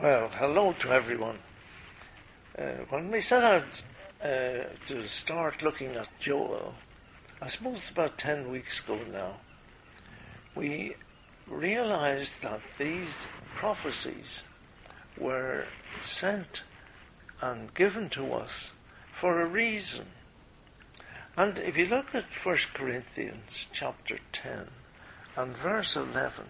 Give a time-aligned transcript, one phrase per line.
[0.00, 1.40] Well, hello to everyone.
[2.56, 3.82] Uh, when we set out
[4.22, 6.74] uh, to start looking at Joel,
[7.42, 9.38] I suppose about 10 weeks ago now,
[10.54, 10.94] we
[11.48, 13.26] realized that these
[13.56, 14.44] prophecies
[15.18, 15.64] were
[16.04, 16.62] sent
[17.40, 18.70] and given to us
[19.20, 20.06] for a reason.
[21.36, 24.68] And if you look at 1 Corinthians chapter 10
[25.36, 26.44] and verse 11,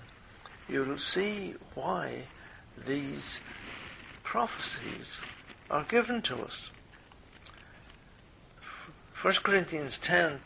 [0.68, 2.24] you'll see why
[2.86, 3.40] these
[4.22, 5.18] prophecies
[5.70, 6.70] are given to us.
[9.22, 10.40] 1 Corinthians 10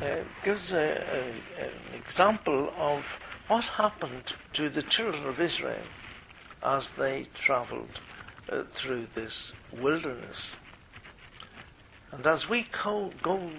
[0.00, 3.04] uh, gives a, a, an example of
[3.48, 5.82] what happened to the children of Israel
[6.62, 8.00] as they traveled
[8.48, 10.54] uh, through this wilderness.
[12.12, 13.50] And as we co- go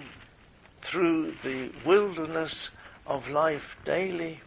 [0.80, 2.70] through the wilderness
[3.06, 4.40] of life daily,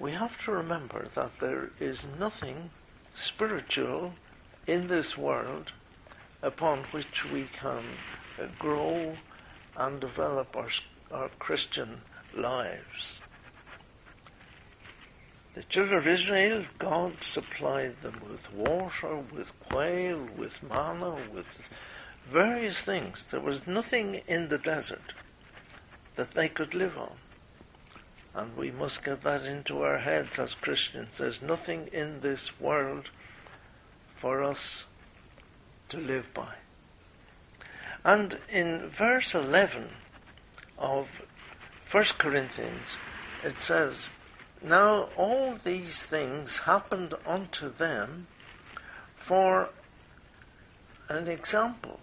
[0.00, 2.70] we have to remember that there is nothing
[3.14, 4.12] spiritual
[4.66, 5.72] in this world
[6.42, 7.82] upon which we can
[8.40, 9.16] uh, grow
[9.76, 10.68] and develop our,
[11.10, 12.00] our Christian
[12.36, 13.20] lives.
[15.54, 21.46] The children of Israel, God supplied them with water, with quail, with manna, with
[22.30, 23.26] various things.
[23.30, 25.14] There was nothing in the desert
[26.14, 27.16] that they could live on.
[28.34, 31.18] And we must get that into our heads as Christians.
[31.18, 33.10] There's nothing in this world
[34.16, 34.84] for us
[35.88, 36.54] to live by.
[38.04, 39.88] And in verse 11
[40.78, 41.08] of
[41.90, 42.96] 1 Corinthians,
[43.42, 44.08] it says,
[44.62, 48.26] Now all these things happened unto them
[49.16, 49.70] for
[51.08, 52.00] an example,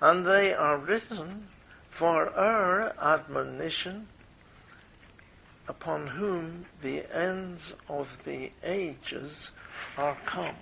[0.00, 1.48] and they are written
[1.90, 4.08] for our admonition
[5.68, 9.50] upon whom the ends of the ages
[9.96, 10.56] are come.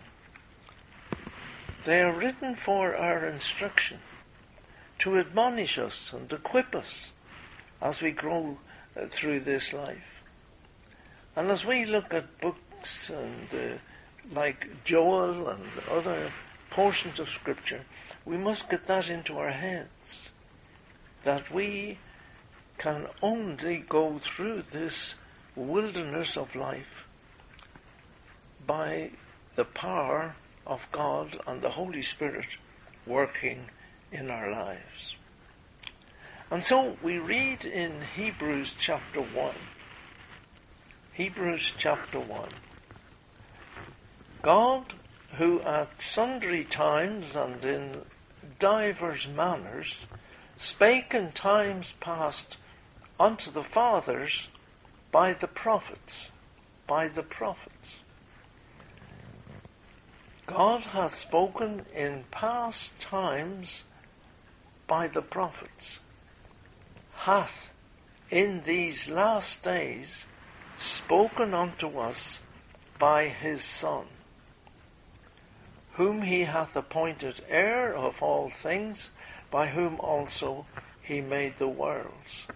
[1.86, 3.98] They are written for our instruction,
[4.98, 7.10] to admonish us and equip us
[7.80, 8.58] as we grow
[8.94, 10.22] uh, through this life.
[11.34, 13.78] And as we look at books and uh,
[14.34, 16.32] like Joel and other
[16.70, 17.84] portions of Scripture,
[18.26, 20.28] we must get that into our heads
[21.24, 21.98] that we
[22.80, 25.14] can only go through this
[25.54, 27.04] wilderness of life
[28.66, 29.10] by
[29.54, 30.34] the power
[30.66, 32.46] of God and the Holy Spirit
[33.06, 33.66] working
[34.10, 35.14] in our lives.
[36.50, 39.54] And so we read in Hebrews chapter 1.
[41.12, 42.48] Hebrews chapter 1.
[44.40, 44.94] God,
[45.34, 48.00] who at sundry times and in
[48.58, 50.06] divers manners
[50.56, 52.56] spake in times past
[53.20, 54.48] unto the fathers
[55.12, 56.30] by the prophets,
[56.86, 58.00] by the prophets.
[60.46, 63.84] God hath spoken in past times
[64.88, 65.98] by the prophets,
[67.12, 67.68] hath
[68.30, 70.24] in these last days
[70.78, 72.40] spoken unto us
[72.98, 74.06] by his Son,
[75.92, 79.10] whom he hath appointed heir of all things,
[79.50, 80.64] by whom also
[81.02, 82.46] he made the worlds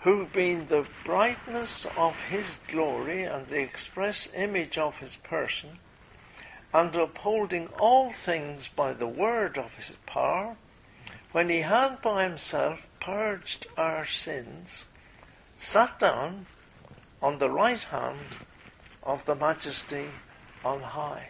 [0.00, 5.78] who being the brightness of his glory and the express image of his person,
[6.72, 10.56] and upholding all things by the word of his power,
[11.32, 14.86] when he had by himself purged our sins,
[15.58, 16.46] sat down
[17.20, 18.36] on the right hand
[19.02, 20.06] of the majesty
[20.64, 21.28] on high.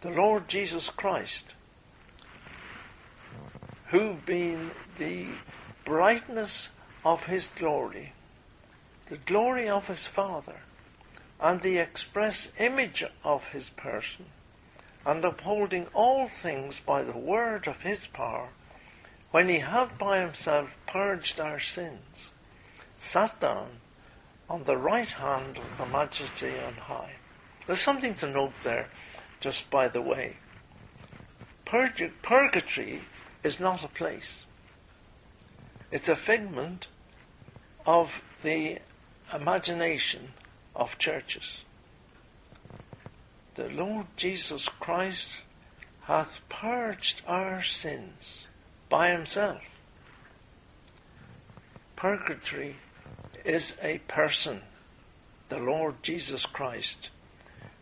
[0.00, 1.44] The Lord Jesus Christ,
[3.90, 5.26] who being the
[5.84, 6.68] brightness
[7.04, 8.12] of his glory,
[9.08, 10.60] the glory of his Father,
[11.40, 14.26] and the express image of his person,
[15.04, 18.50] and upholding all things by the word of his power,
[19.32, 22.30] when he had by himself purged our sins,
[23.00, 23.68] sat down
[24.48, 27.12] on the right hand of the majesty on high.
[27.66, 28.88] There's something to note there,
[29.40, 30.36] just by the way.
[31.64, 33.00] Purgatory
[33.42, 34.44] is not a place.
[35.92, 36.86] It's a figment
[37.84, 38.78] of the
[39.30, 40.32] imagination
[40.74, 41.60] of churches.
[43.56, 45.28] The Lord Jesus Christ
[46.04, 48.44] hath purged our sins
[48.88, 49.60] by himself.
[51.94, 52.76] Purgatory
[53.44, 54.62] is a person,
[55.50, 57.10] the Lord Jesus Christ,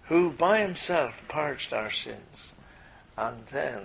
[0.09, 2.51] who by himself purged our sins.
[3.17, 3.83] And then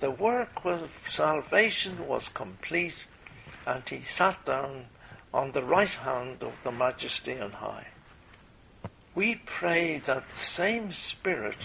[0.00, 3.04] the work of salvation was complete
[3.66, 4.86] and he sat down
[5.32, 7.86] on the right hand of the majesty on high.
[9.14, 11.56] we pray that the same Spirit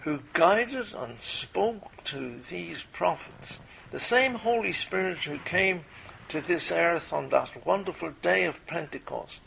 [0.00, 5.84] who guided and spoke to these prophets, the same Holy Spirit who came
[6.28, 9.40] to this earth on that wonderful day of Pentecost,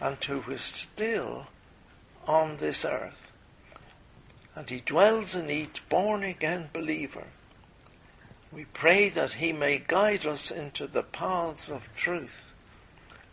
[0.00, 1.46] and who is still
[2.26, 3.26] on this earth,
[4.54, 7.26] and he dwells in each born again believer.
[8.52, 12.52] We pray that he may guide us into the paths of truth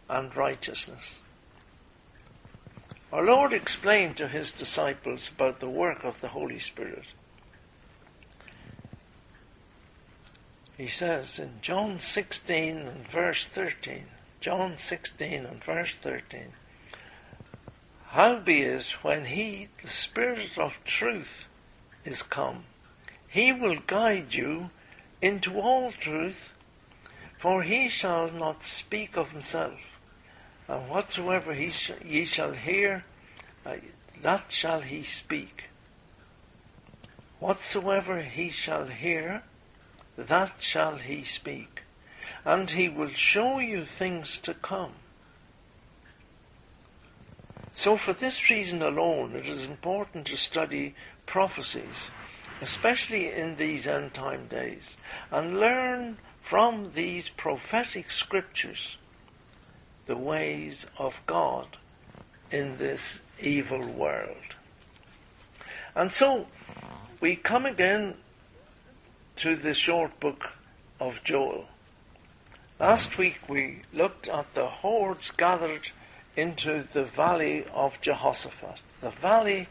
[0.10, 1.20] and righteousness.
[3.12, 7.06] Our Lord explained to his disciples about the work of the Holy Spirit.
[10.78, 14.04] He says in John 16 and verse 13,
[14.40, 16.54] John 16 and verse 13,
[18.10, 21.46] Howbeit, when he, the Spirit of truth,
[22.06, 22.66] is come,
[23.28, 24.70] he will guide you
[25.22, 26.52] into all truth,
[27.38, 29.80] for he shall not speak of himself,
[30.68, 33.04] and whatsoever he sh- ye shall hear,
[33.66, 33.76] uh,
[34.22, 35.66] that shall he speak.
[37.40, 39.44] Whatsoever he shall hear,
[40.18, 41.84] that shall he speak.
[42.44, 44.94] And he will show you things to come.
[47.76, 50.96] So for this reason alone, it is important to study
[51.28, 52.10] prophecies,
[52.62, 54.96] especially in these end time days,
[55.32, 58.98] and learn from these prophetic scriptures
[60.06, 61.78] the ways of God
[62.52, 64.56] in this evil world.
[65.96, 66.48] And so
[67.20, 68.16] we come again
[69.38, 70.54] to the short book
[71.00, 71.66] of Joel.
[72.80, 75.90] Last week we looked at the hordes gathered
[76.36, 79.68] into the valley of Jehoshaphat, the valley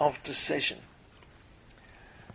[0.00, 0.78] of decision.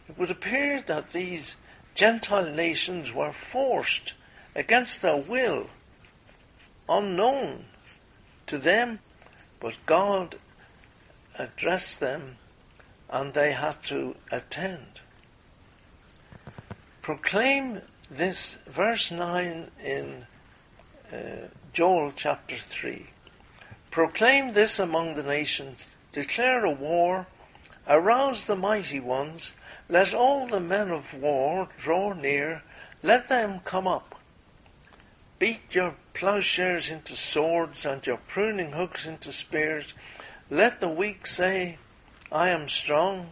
[0.09, 1.55] It would appear that these
[1.93, 4.13] Gentile nations were forced
[4.55, 5.67] against their will
[6.89, 7.65] unknown
[8.47, 8.99] to them,
[9.59, 10.35] but God
[11.37, 12.37] addressed them
[13.09, 15.01] and they had to attend.
[17.03, 20.25] Proclaim this, verse 9 in
[21.13, 21.17] uh,
[21.73, 23.07] Joel chapter 3.
[23.91, 27.27] Proclaim this among the nations, declare a war,
[27.87, 29.53] arouse the mighty ones,
[29.89, 32.61] let all the men of war draw near,
[33.01, 34.15] let them come up.
[35.39, 39.93] Beat your plowshares into swords and your pruning hooks into spears.
[40.49, 41.77] Let the weak say,
[42.31, 43.31] I am strong.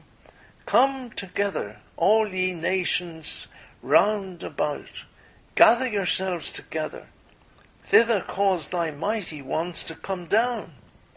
[0.66, 3.48] Come together, all ye nations
[3.84, 5.04] round about.
[5.56, 7.08] Gather yourselves together.
[7.86, 10.72] Thither cause thy mighty ones to come down,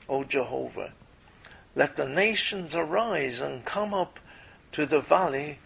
[0.08, 0.92] O Jehovah.
[1.74, 4.18] Let the nations arise and come up
[4.72, 5.58] to the valley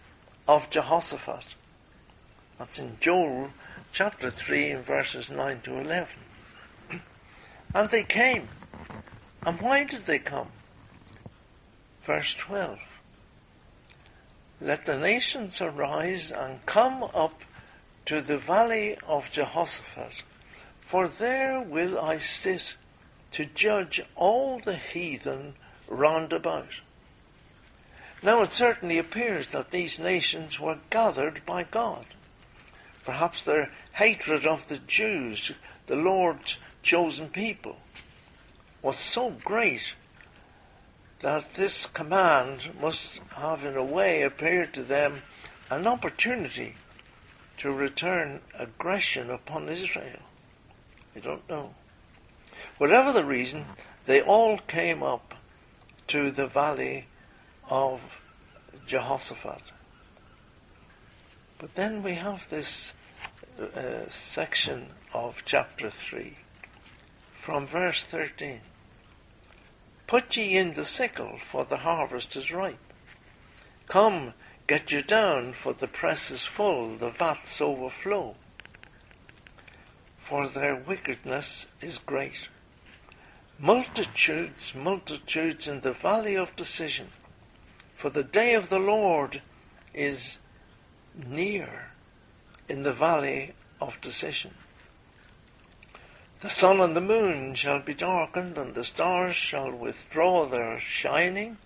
[0.47, 1.45] of Jehoshaphat.
[2.57, 3.49] That's in Joel
[3.91, 6.07] chapter 3 in verses 9 to 11.
[7.73, 8.47] And they came.
[9.45, 10.47] And why did they come?
[12.05, 12.79] Verse 12.
[14.61, 17.41] Let the nations arise and come up
[18.05, 20.23] to the valley of Jehoshaphat,
[20.81, 22.75] for there will I sit
[23.33, 25.55] to judge all the heathen
[25.87, 26.69] round about.
[28.25, 32.07] Now it certainly appears that these nations were gathered by God.
[33.05, 35.51] Perhaps their hatred of the Jews,
[35.85, 37.77] the Lord's chosen people,
[38.81, 39.93] was so great
[41.19, 45.21] that this command must have in a way appeared to them
[45.69, 46.73] an opportunity
[47.59, 50.23] to return aggression upon Israel.
[51.15, 51.75] I don't know.
[52.79, 53.65] Whatever the reason,
[54.07, 55.35] they all came up
[56.07, 57.05] to the valley
[57.69, 58.01] of
[58.87, 59.61] Jehoshaphat.
[61.57, 62.91] But then we have this
[63.59, 66.37] uh, section of chapter 3
[67.41, 68.59] from verse 13.
[70.07, 72.77] Put ye in the sickle, for the harvest is ripe.
[73.87, 74.33] Come,
[74.67, 78.35] get you down, for the press is full, the vats overflow.
[80.27, 82.49] For their wickedness is great.
[83.57, 87.07] Multitudes, multitudes in the valley of decision.
[88.05, 89.41] For the day of the Lord
[89.91, 90.37] is
[91.15, 91.87] near
[92.69, 94.53] in the valley of decision.
[96.41, 101.57] The sun and the moon shall be darkened, and the stars shall withdraw their shining.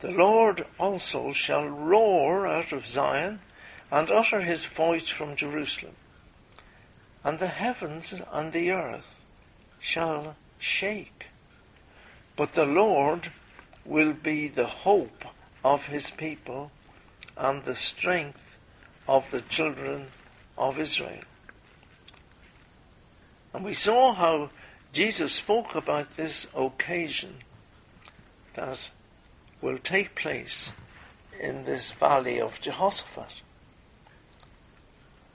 [0.00, 3.40] The Lord also shall roar out of Zion,
[3.90, 5.96] and utter his voice from Jerusalem.
[7.22, 9.20] And the heavens and the earth
[9.78, 11.26] shall shake.
[12.34, 13.30] But the Lord
[13.84, 15.26] will be the hope
[15.64, 16.70] of his people
[17.36, 18.44] and the strength
[19.08, 20.08] of the children
[20.56, 21.24] of Israel.
[23.52, 24.50] And we saw how
[24.92, 27.36] Jesus spoke about this occasion
[28.54, 28.90] that
[29.60, 30.70] will take place
[31.40, 33.42] in this valley of Jehoshaphat.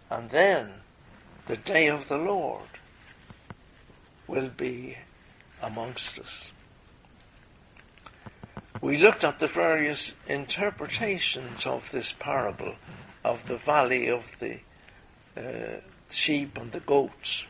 [0.09, 0.73] And then
[1.47, 2.69] the day of the Lord
[4.27, 4.97] will be
[5.61, 6.51] amongst us.
[8.81, 12.75] We looked at the various interpretations of this parable
[13.23, 14.59] of the valley of the
[15.35, 17.45] uh, sheep and the goats.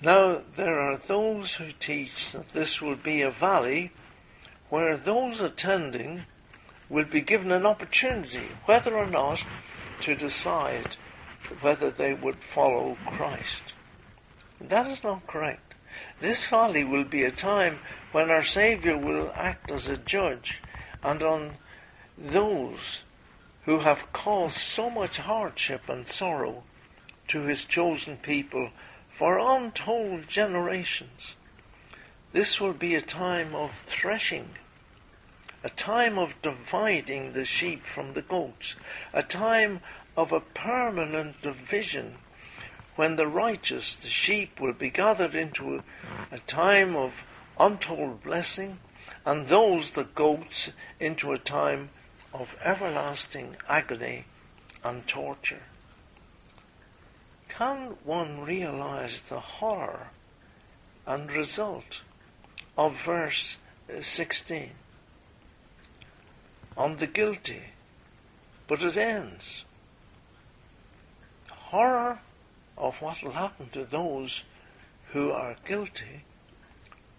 [0.00, 3.90] Now, there are those who teach that this will be a valley
[4.68, 6.22] where those attending
[6.88, 9.42] will be given an opportunity, whether or not,
[10.02, 10.96] to decide
[11.60, 13.72] whether they would follow Christ.
[14.60, 15.74] That is not correct.
[16.20, 17.78] This valley will be a time
[18.12, 20.60] when our Saviour will act as a judge
[21.02, 21.52] and on
[22.16, 23.02] those
[23.64, 26.62] who have caused so much hardship and sorrow
[27.28, 28.70] to his chosen people
[29.10, 31.34] for untold generations.
[32.32, 34.50] This will be a time of threshing,
[35.64, 38.76] a time of dividing the sheep from the goats,
[39.12, 39.80] a time
[40.16, 42.16] of a permanent division
[42.94, 45.84] when the righteous, the sheep, will be gathered into a,
[46.32, 47.12] a time of
[47.58, 48.78] untold blessing,
[49.24, 50.70] and those, that goats,
[51.00, 51.90] into a time
[52.32, 54.24] of everlasting agony
[54.84, 55.62] and torture.
[57.48, 60.08] Can one realize the horror
[61.06, 62.02] and result
[62.76, 63.56] of verse
[64.00, 64.72] 16?
[66.76, 67.62] On the guilty,
[68.68, 69.64] but it ends.
[71.48, 72.20] Horror
[72.76, 74.42] of what will happen to those
[75.12, 76.24] who are guilty,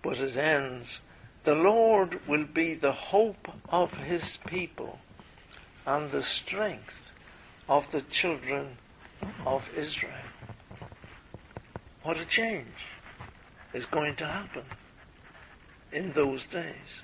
[0.02, 1.00] but it ends.
[1.44, 5.00] The Lord will be the hope of his people
[5.86, 7.12] and the strength
[7.70, 8.78] of the children
[9.46, 10.14] of Israel.
[12.04, 12.86] What a change
[13.74, 14.64] is going to happen
[15.92, 17.02] in those days.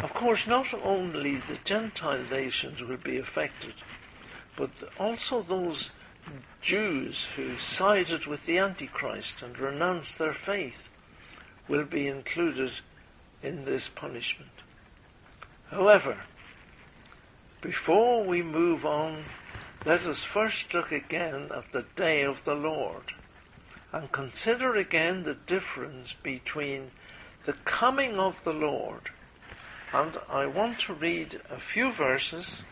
[0.00, 3.74] Of course, not only the Gentile nations will be affected,
[4.56, 5.90] but also those
[6.60, 10.88] Jews who sided with the Antichrist and renounced their faith
[11.68, 12.72] will be included
[13.42, 14.50] in this punishment.
[15.70, 16.24] However,
[17.60, 19.24] before we move on,
[19.84, 23.12] let us first look again at the day of the Lord
[23.92, 26.90] and consider again the difference between
[27.44, 29.10] the coming of the Lord
[29.94, 32.64] and I want to read a few verses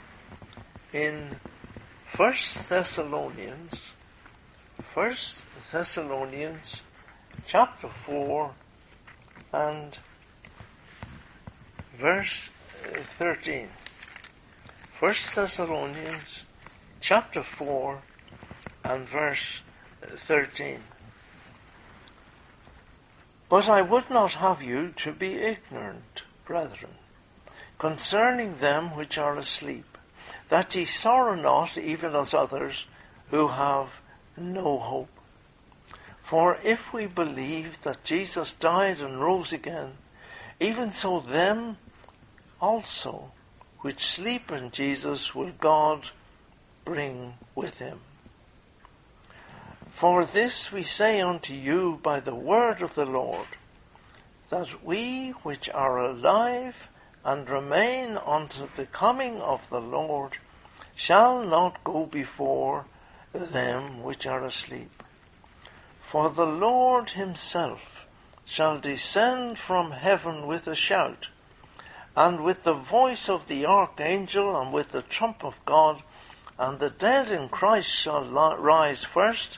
[0.93, 1.37] in
[2.17, 3.93] First Thessalonians,
[4.93, 6.83] First Thessalonians
[7.47, 8.53] chapter 4
[9.53, 9.99] and
[11.99, 12.49] verse
[13.19, 13.69] 13.
[14.99, 16.45] First Thessalonians
[17.01, 18.03] chapter 4
[18.85, 19.61] and verse
[20.27, 20.81] 13.
[23.49, 26.93] But I would not have you to be ignorant, brethren,
[27.79, 29.99] concerning them which are asleep,
[30.49, 32.87] that ye sorrow not even as others
[33.31, 33.89] who have
[34.37, 35.11] no hope.
[36.33, 39.99] For if we believe that Jesus died and rose again,
[40.59, 41.77] even so them
[42.59, 43.33] also
[43.81, 46.09] which sleep in Jesus will God
[46.87, 48.01] bring with him.
[49.91, 53.49] For this we say unto you by the word of the Lord,
[54.49, 56.89] that we which are alive
[57.27, 60.39] and remain unto the coming of the Lord
[60.95, 62.87] shall not go before
[63.35, 65.02] them which are asleep.
[66.13, 68.05] For the Lord himself
[68.45, 71.29] shall descend from heaven with a shout,
[72.15, 76.03] and with the voice of the archangel, and with the trump of God,
[76.59, 78.25] and the dead in Christ shall
[78.59, 79.57] rise first,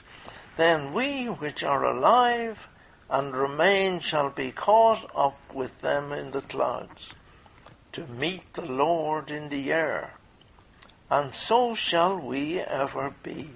[0.55, 2.69] then we which are alive
[3.09, 7.09] and remain shall be caught up with them in the clouds,
[7.91, 10.13] to meet the Lord in the air,
[11.09, 13.49] and so shall we ever be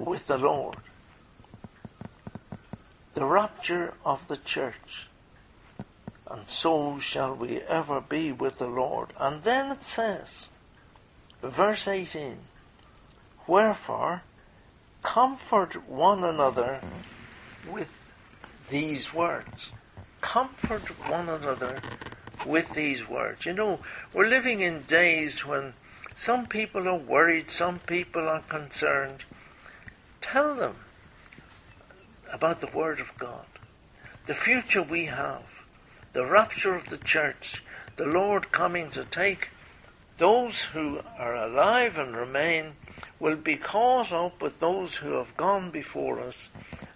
[0.00, 0.78] with the Lord.
[3.18, 5.08] The rapture of the church
[6.30, 9.12] and so shall we ever be with the Lord.
[9.18, 10.46] And then it says,
[11.42, 12.36] verse 18,
[13.48, 14.22] Wherefore,
[15.02, 16.80] comfort one another
[17.68, 17.90] with
[18.70, 19.72] these words.
[20.20, 21.80] Comfort one another
[22.46, 23.44] with these words.
[23.44, 23.80] You know,
[24.14, 25.74] we're living in days when
[26.16, 29.24] some people are worried, some people are concerned.
[30.20, 30.76] Tell them
[32.32, 33.46] about the Word of God,
[34.26, 35.42] the future we have
[36.12, 37.62] the rapture of the church,
[37.96, 39.50] the Lord coming to take
[40.16, 42.72] those who are alive and remain
[43.20, 46.48] will be caught up with those who have gone before us,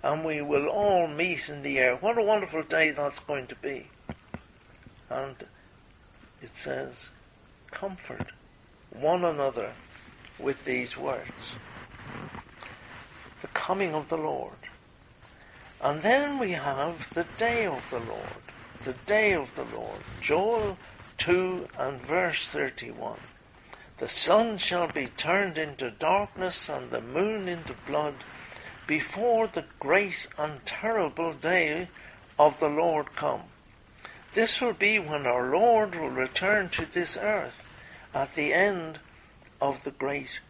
[0.02, 1.96] and we will all meet in the air.
[1.96, 3.86] What a wonderful day that's going to be.
[5.08, 5.36] And
[6.40, 7.10] it says,
[7.70, 8.32] comfort
[8.90, 9.72] one another
[10.38, 11.54] with these words.
[13.40, 14.56] The coming of the Lord.
[15.82, 18.42] And then we have the day of the Lord.
[18.84, 20.00] The day of the Lord.
[20.20, 20.78] Joel
[21.18, 23.18] 2 and verse 31.
[23.98, 28.14] The sun shall be turned into darkness and the moon into blood
[28.86, 31.88] before the great and terrible day
[32.38, 33.42] of the Lord come.
[34.34, 37.62] This will be when our Lord will return to this earth
[38.14, 39.00] at the end
[39.60, 40.40] of the great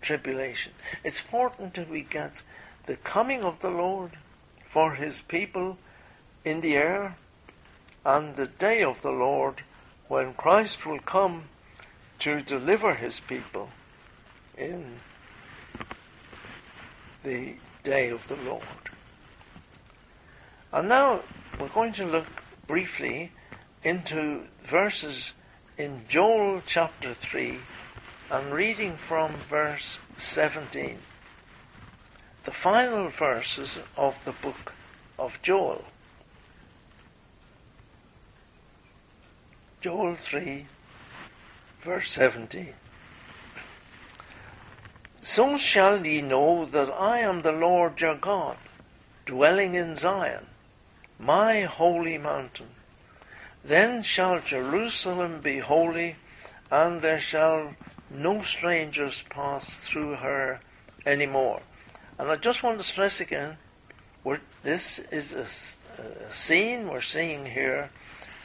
[0.00, 0.72] tribulation.
[1.04, 2.42] It's important that we get
[2.86, 4.18] the coming of the Lord
[4.72, 5.76] for his people
[6.44, 7.16] in the air
[8.04, 9.62] and the day of the Lord
[10.08, 11.44] when Christ will come
[12.20, 13.70] to deliver his people
[14.56, 14.96] in
[17.22, 18.62] the day of the Lord.
[20.72, 21.20] And now
[21.58, 22.26] we're going to look
[22.66, 23.32] briefly
[23.82, 25.32] into verses
[25.76, 27.58] in Joel chapter 3
[28.30, 30.98] and reading from verse 17.
[32.44, 34.72] The final verses of the book
[35.18, 35.84] of Joel.
[39.80, 40.66] Joel 3
[41.82, 42.74] verse 17.
[45.22, 48.56] So shall ye know that I am the Lord your God,
[49.26, 50.46] dwelling in Zion,
[51.18, 52.70] my holy mountain.
[53.62, 56.16] Then shall Jerusalem be holy,
[56.70, 57.74] and there shall
[58.10, 60.60] no strangers pass through her
[61.04, 61.60] any more.
[62.20, 63.56] And I just want to stress again,
[64.62, 65.46] this is a,
[66.02, 67.88] a scene we're seeing here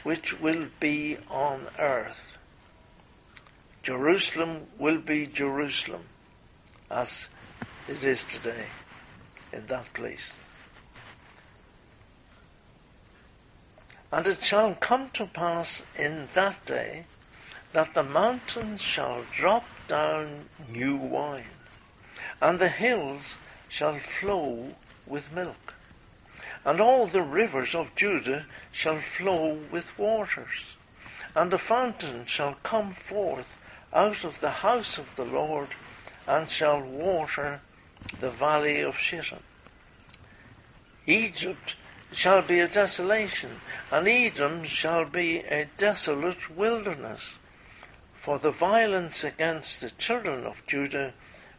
[0.02, 2.38] which will be on earth.
[3.82, 6.04] Jerusalem will be Jerusalem
[6.90, 7.28] as
[7.86, 8.64] it is today
[9.52, 10.32] in that place.
[14.10, 17.04] And it shall come to pass in that day
[17.74, 21.50] that the mountains shall drop down new wine,
[22.40, 23.36] and the hills
[23.68, 24.74] shall flow
[25.06, 25.74] with milk,
[26.64, 30.76] and all the rivers of Judah shall flow with waters,
[31.34, 33.56] and the fountain shall come forth
[33.92, 35.68] out of the house of the Lord
[36.26, 37.60] and shall water
[38.20, 39.38] the valley of Shittim.
[41.06, 41.74] Egypt
[42.12, 47.34] shall be a desolation, and Edom shall be a desolate wilderness.
[48.22, 51.14] For the violence against the children of Judah,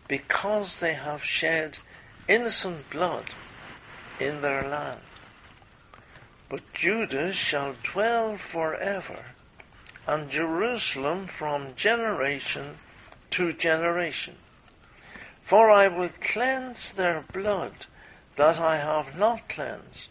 [0.07, 1.79] because they have shed
[2.27, 3.25] innocent blood
[4.19, 5.01] in their land.
[6.49, 9.25] But Judah shall dwell forever,
[10.07, 12.77] and Jerusalem from generation
[13.31, 14.35] to generation.
[15.43, 17.85] For I will cleanse their blood
[18.37, 20.09] that I have not cleansed.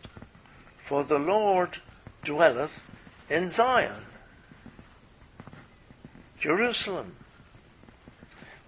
[0.87, 1.79] For the Lord
[2.25, 2.81] dwelleth
[3.29, 4.07] in Zion,
[6.39, 7.16] Jerusalem.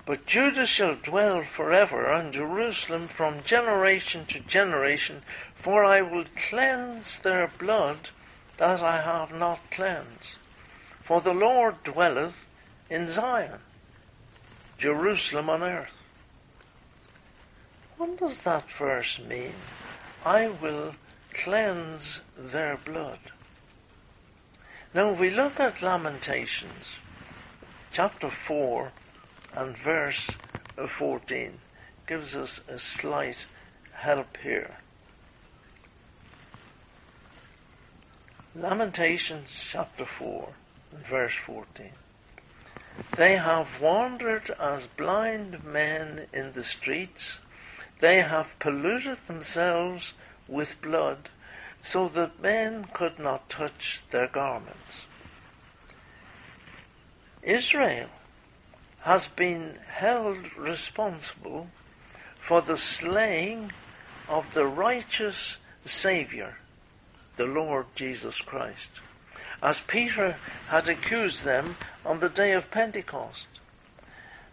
[0.09, 5.21] But Judah shall dwell forever, and Jerusalem from generation to generation,
[5.55, 8.09] for I will cleanse their blood
[8.57, 10.37] that I have not cleansed.
[11.05, 12.37] For the Lord dwelleth
[12.89, 13.61] in Zion,
[14.79, 16.01] Jerusalem on earth.
[17.99, 19.53] What does that verse mean?
[20.25, 20.95] I will
[21.35, 23.19] cleanse their blood.
[24.95, 26.97] Now, if we look at Lamentations,
[27.93, 28.91] chapter 4
[29.59, 30.31] and verse
[30.77, 31.59] 14,
[32.07, 33.39] gives us a slight
[33.93, 34.77] help here.
[38.55, 40.51] Lamentations chapter 4
[40.93, 41.91] verse 14.
[43.17, 47.39] They have wandered as blind men in the streets
[48.01, 50.15] they have polluted themselves
[50.47, 51.31] with blood
[51.83, 55.03] so that men could not touch their garments.
[57.43, 58.09] Israel
[59.09, 61.67] has been held responsible
[62.47, 63.73] for the slaying
[64.29, 66.59] of the righteous Saviour,
[67.39, 68.91] the Lord Jesus Christ,
[69.63, 73.47] as Peter had accused them on the day of Pentecost.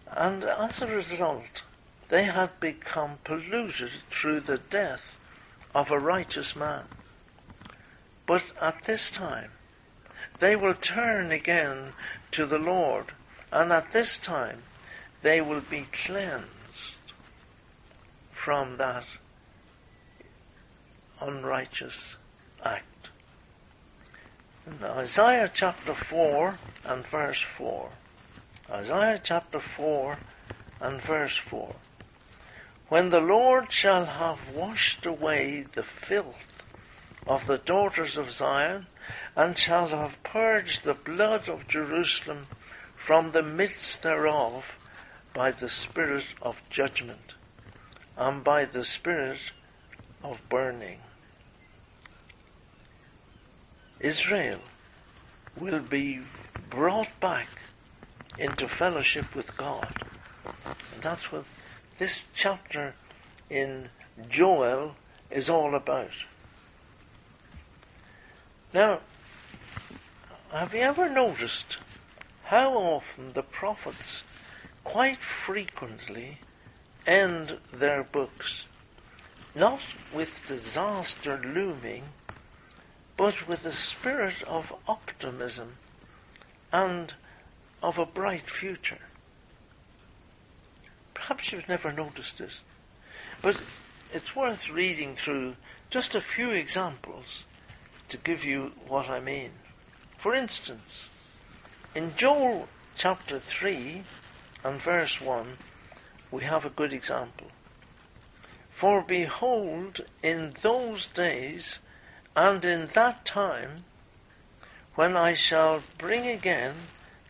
[0.09, 1.63] And as a result,
[2.07, 5.17] they had become polluted through the death
[5.73, 6.85] of a righteous man.
[8.25, 9.51] But at this time,
[10.39, 11.91] they will turn again
[12.31, 13.11] to the Lord,
[13.55, 14.63] and at this time,
[15.21, 17.13] they will be cleansed
[18.33, 19.05] from that
[21.21, 22.15] unrighteous
[22.61, 23.07] act.
[24.67, 27.89] In Isaiah chapter 4 and verse 4.
[28.71, 30.17] Isaiah chapter 4
[30.81, 31.75] and verse 4.
[32.89, 36.61] when the Lord shall have washed away the filth
[37.25, 38.87] of the daughters of Zion,
[39.33, 42.47] and shall have purged the blood of Jerusalem
[43.05, 44.65] from the midst thereof
[45.31, 47.33] by the spirit of judgment,
[48.17, 49.37] and by the spirit
[50.23, 50.97] of burning.
[53.99, 54.59] Israel
[55.55, 56.19] will be
[56.71, 57.47] brought back
[58.39, 60.03] into fellowship with God.
[60.65, 61.45] And that's what
[61.99, 62.95] this chapter
[63.51, 63.89] in
[64.27, 64.95] Joel
[65.29, 66.09] is all about.
[68.73, 69.01] Now,
[70.51, 71.77] have you ever noticed
[72.45, 74.21] how often the prophets
[74.83, 76.39] quite frequently
[77.07, 78.65] end their books
[79.55, 79.79] not
[80.13, 82.03] with disaster looming,
[83.15, 85.77] but with a spirit of optimism
[86.73, 87.13] and
[87.81, 88.99] of a bright future.
[91.13, 92.59] Perhaps you've never noticed this,
[93.41, 93.57] but
[94.13, 95.55] it's worth reading through
[95.89, 97.45] just a few examples
[98.09, 99.51] to give you what I mean.
[100.17, 101.07] For instance,
[101.95, 104.03] in Joel chapter 3
[104.65, 105.57] and verse 1,
[106.29, 107.47] we have a good example.
[108.69, 111.79] For behold, in those days
[112.35, 113.85] and in that time,
[114.95, 116.75] when I shall bring again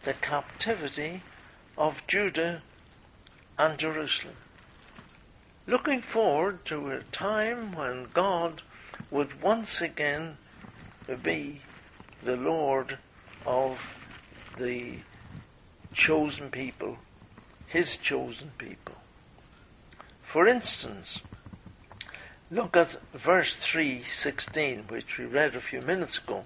[0.03, 1.21] the captivity
[1.77, 2.63] of Judah
[3.59, 4.35] and Jerusalem.
[5.67, 8.63] Looking forward to a time when God
[9.11, 10.37] would once again
[11.21, 11.61] be
[12.23, 12.97] the Lord
[13.45, 13.79] of
[14.57, 14.99] the
[15.93, 16.97] chosen people,
[17.67, 18.95] His chosen people.
[20.23, 21.19] For instance,
[22.51, 26.45] Look at verse 3:16 which we read a few minutes ago.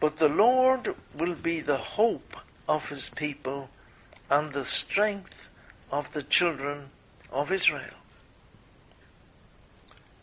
[0.00, 2.36] But the Lord will be the hope
[2.68, 3.70] of his people
[4.28, 5.48] and the strength
[5.92, 6.90] of the children
[7.30, 7.94] of Israel.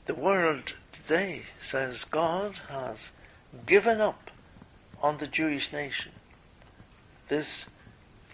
[0.07, 3.11] The world today says God has
[3.65, 4.29] given up
[5.01, 6.11] on the Jewish nation.
[7.29, 7.67] This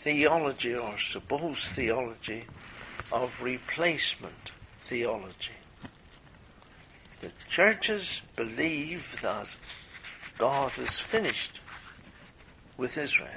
[0.03, 2.45] theology or supposed theology
[3.11, 4.51] of replacement
[4.87, 5.51] theology.
[7.21, 9.47] The churches believe that
[10.37, 11.59] God is finished
[12.77, 13.29] with Israel.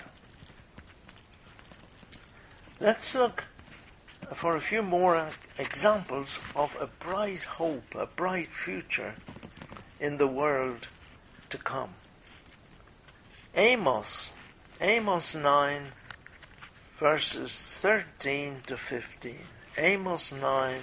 [2.81, 3.45] Let's look
[4.35, 9.15] for a few more examples of a bright hope, a bright future
[9.99, 10.87] in the world
[11.51, 11.95] to come.
[13.57, 14.31] Amos,
[14.81, 15.87] Amos 9,
[17.01, 19.37] verses 13 to 15.
[19.77, 20.81] Amos 9,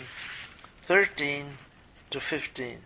[0.86, 1.46] 13
[2.10, 2.80] to 15.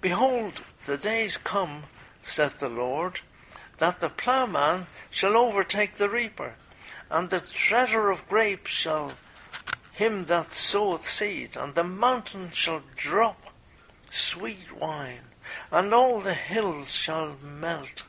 [0.00, 1.82] Behold, the days come,
[2.22, 3.22] saith the Lord,
[3.78, 6.54] that the plowman shall overtake the reaper,
[7.10, 9.14] and the treader of grapes shall
[9.90, 13.52] him that soweth seed, and the mountain shall drop
[14.12, 15.26] sweet wine,
[15.72, 18.04] and all the hills shall melt.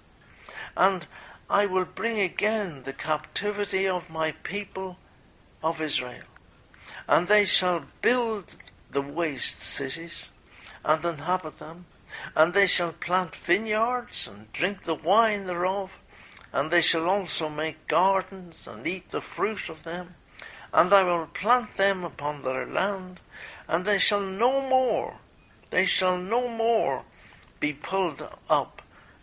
[0.75, 1.07] And
[1.49, 4.97] I will bring again the captivity of my people
[5.63, 6.25] of Israel,
[7.07, 8.45] and they shall build
[8.91, 10.29] the waste cities,
[10.83, 11.85] and inhabit them,
[12.35, 15.91] and they shall plant vineyards and drink the wine thereof,
[16.53, 20.15] and they shall also make gardens and eat the fruit of them,
[20.73, 23.21] and I will plant them upon their land,
[23.67, 25.17] and they shall no more,
[25.69, 27.03] they shall no more
[27.59, 28.74] be pulled up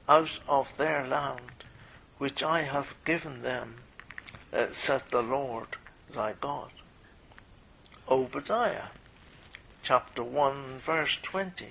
[0.09, 1.65] out of their land,
[2.19, 3.77] which I have given them,
[4.53, 5.77] uh, saith the Lord
[6.15, 6.71] thy God.
[8.09, 8.89] Obadiah
[9.83, 11.67] chapter 1, verse 20.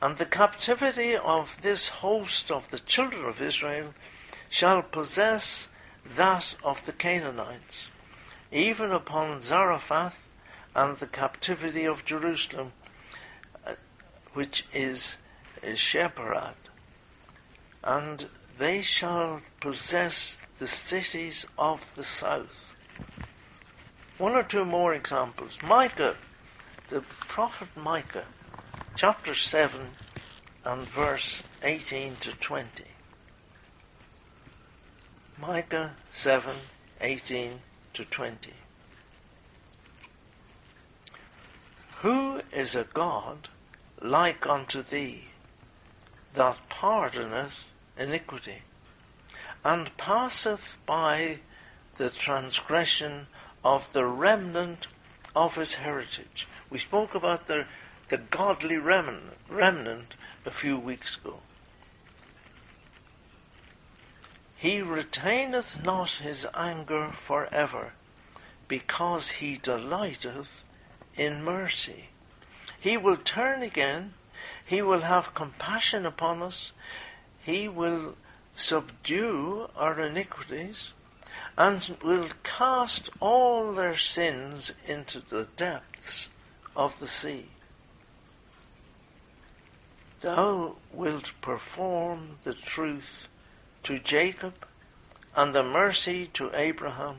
[0.00, 3.94] And the captivity of this host of the children of Israel
[4.48, 5.68] shall possess
[6.16, 7.88] that of the Canaanites,
[8.52, 10.18] even upon Zarephath
[10.74, 12.72] and the captivity of Jerusalem,
[13.66, 13.74] uh,
[14.34, 15.16] which is
[15.62, 16.54] Sepharad.
[17.88, 18.26] And
[18.58, 22.74] they shall possess the cities of the south.
[24.18, 25.58] One or two more examples.
[25.64, 26.16] Micah
[26.88, 28.24] the prophet Micah,
[28.96, 29.88] chapter 7
[30.64, 32.84] and verse 18 to 20.
[35.38, 36.54] Micah 7,
[37.02, 37.60] 18
[37.92, 38.52] to 20.
[42.00, 43.48] Who is a God
[44.00, 45.24] like unto thee,
[46.34, 47.64] that pardoneth
[47.98, 48.62] iniquity,
[49.64, 51.38] and passeth by
[51.96, 53.26] the transgression
[53.64, 54.86] of the remnant
[55.34, 56.46] of his heritage?
[56.70, 57.66] We spoke about the,
[58.08, 60.14] the godly remnant, remnant
[60.46, 61.40] a few weeks ago.
[64.56, 67.92] He retaineth not his anger for ever,
[68.66, 70.64] because he delighteth
[71.16, 72.08] in mercy.
[72.78, 74.14] He will turn again.
[74.64, 76.72] He will have compassion upon us.
[77.48, 78.14] He will
[78.54, 80.92] subdue our iniquities
[81.56, 86.28] and will cast all their sins into the depths
[86.76, 87.46] of the sea.
[90.20, 93.28] Thou wilt perform the truth
[93.84, 94.66] to Jacob
[95.34, 97.16] and the mercy to Abraham,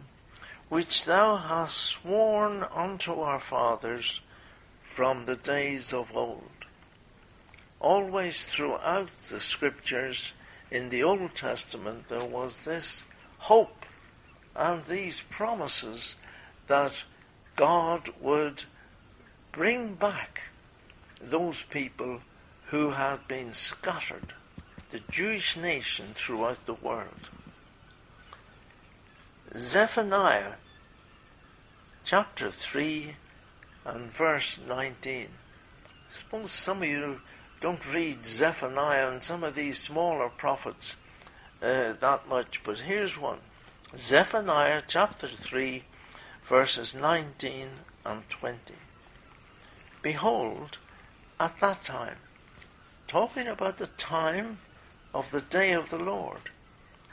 [0.67, 4.21] which thou hast sworn unto our fathers
[4.83, 6.58] from the days of old.
[7.79, 10.33] Always throughout the scriptures
[10.69, 13.03] in the Old Testament there was this
[13.37, 13.85] hope
[14.55, 16.15] and these promises
[16.67, 17.03] that
[17.55, 18.63] God would
[19.51, 20.41] bring back
[21.21, 22.21] those people
[22.67, 24.33] who had been scattered,
[24.91, 27.29] the Jewish nation throughout the world.
[29.57, 30.53] Zephaniah
[32.03, 33.15] chapter 3
[33.85, 35.29] and verse 19.
[36.09, 37.21] Suppose some of you
[37.61, 40.95] don't read Zephaniah and some of these smaller prophets
[41.61, 43.39] uh, that much, but here's one.
[43.97, 45.83] Zephaniah chapter 3
[46.47, 47.67] verses 19
[48.05, 48.57] and 20.
[50.01, 50.77] Behold,
[51.39, 52.17] at that time,
[53.07, 54.59] talking about the time
[55.13, 56.49] of the day of the Lord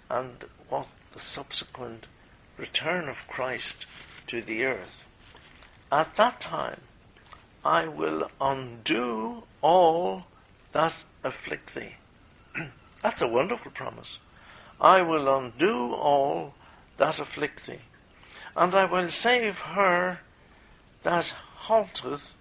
[0.09, 2.07] and what the subsequent
[2.57, 3.87] return of Christ
[4.29, 5.05] to the earth.
[5.91, 6.81] At that time,
[7.65, 10.27] I will undo all
[10.77, 11.95] that afflict thee.
[13.03, 14.19] That's a wonderful promise.
[14.79, 16.53] I will undo all
[16.99, 17.81] that afflict thee,
[18.55, 20.21] and I will save her
[21.03, 22.35] that halteth,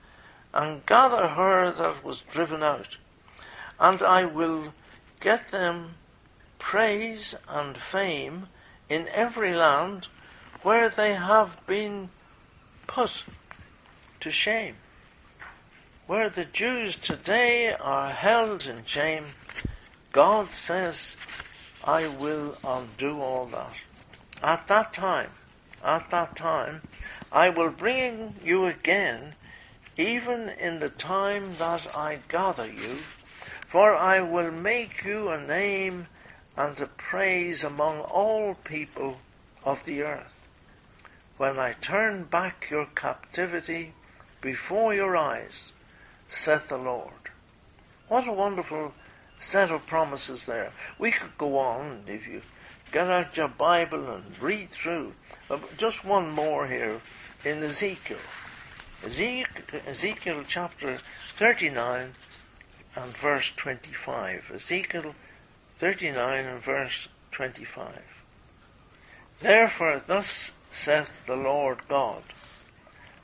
[0.54, 2.98] and gather her that was driven out,
[3.80, 4.74] and I will
[5.22, 5.96] get them
[6.60, 8.50] praise and fame
[8.90, 10.10] in every land
[10.62, 12.10] where they have been
[12.86, 13.24] put
[14.20, 14.76] to shame.
[16.08, 19.26] Where the Jews today are held in shame,
[20.12, 21.16] God says,
[21.84, 23.74] I will undo all that.
[24.44, 25.32] At that time,
[25.84, 26.84] at that time,
[27.32, 29.34] I will bring you again,
[29.98, 32.98] even in the time that I gather you,
[33.68, 36.06] for I will make you a name
[36.56, 39.18] and a praise among all people
[39.64, 40.48] of the earth.
[41.38, 43.94] When I turn back your captivity
[44.40, 45.72] before your eyes,
[46.30, 47.32] saith the Lord.
[48.08, 48.94] What a wonderful
[49.40, 50.72] set of promises there.
[51.00, 52.42] We could go on if you
[52.92, 55.14] get out your Bible and read through.
[55.78, 57.02] Just one more here
[57.44, 58.18] in Ezekiel.
[59.04, 60.98] Ezekiel, chapter
[61.36, 62.14] 39
[62.96, 64.52] and verse 25.
[64.56, 65.16] Ezekiel
[65.80, 68.02] 39 and verse 25.
[69.42, 72.24] Therefore thus saith the Lord God,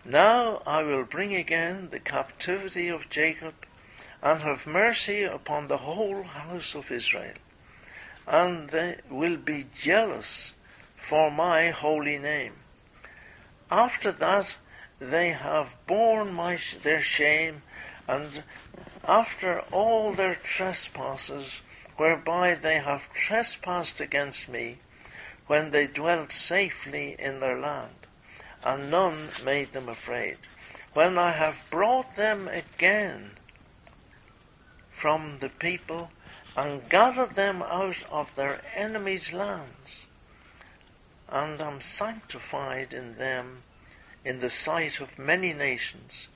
[0.04, 3.54] Now I will bring again the captivity of Jacob,
[4.24, 7.36] and have mercy upon the whole house of Israel,
[8.28, 10.54] and they will be jealous
[11.10, 12.54] for my holy name.
[13.70, 14.58] After that
[15.00, 17.64] they have borne my, their shame,
[18.08, 18.44] and
[19.04, 21.62] after all their trespasses,
[21.98, 24.78] whereby they have trespassed against me
[25.48, 28.01] when they dwelt safely in their land,
[28.64, 30.38] and none made them afraid.
[30.94, 33.32] When I have brought them again
[34.92, 36.12] from the people
[36.56, 40.06] and gathered them out of their enemies' lands,
[41.30, 43.64] and am sanctified in them
[44.26, 46.28] in the sight of many nations,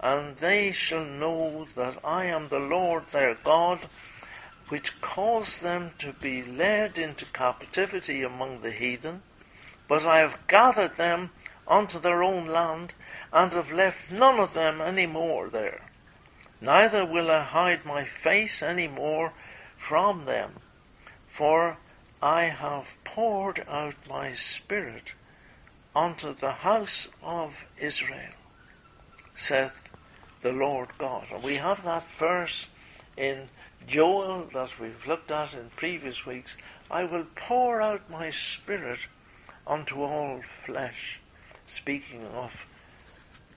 [0.00, 3.88] and they shall know that I am the Lord their God,
[4.68, 9.22] which caused them to be led into captivity among the heathen,
[9.86, 11.30] but I have gathered them
[11.66, 12.92] unto their own land,
[13.32, 15.82] and have left none of them any more there.
[16.60, 19.32] Neither will I hide my face any more
[19.76, 20.60] from them,
[21.36, 21.78] for
[22.20, 25.12] I have poured out my spirit
[25.94, 28.34] unto the house of Israel,
[29.34, 29.82] saith
[30.42, 31.26] the Lord God.
[31.32, 32.68] And we have that verse
[33.16, 33.48] in
[33.86, 36.56] Joel that we've looked at in previous weeks,
[36.90, 39.00] I will pour out my spirit
[39.66, 41.20] unto all flesh,
[41.74, 42.52] speaking of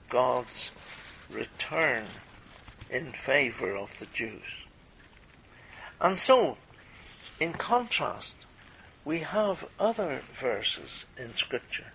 [0.09, 0.71] God's
[1.31, 2.05] return
[2.89, 4.65] in favor of the Jews.
[5.99, 6.57] And so,
[7.39, 8.35] in contrast,
[9.03, 11.91] we have other verses in scripture.